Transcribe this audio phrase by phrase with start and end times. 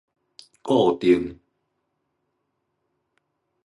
[0.63, 1.37] 固定